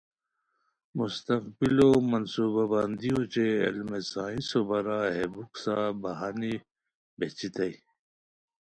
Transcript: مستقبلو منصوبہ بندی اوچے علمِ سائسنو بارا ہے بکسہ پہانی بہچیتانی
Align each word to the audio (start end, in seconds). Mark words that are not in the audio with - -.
مستقبلو 0.99 1.89
منصوبہ 2.11 2.63
بندی 2.71 3.09
اوچے 3.15 3.47
علمِ 3.65 3.91
سائسنو 4.11 4.59
بارا 4.67 4.99
ہے 5.15 5.23
بکسہ 5.33 5.75
پہانی 6.01 6.53
بہچیتانی 7.17 7.77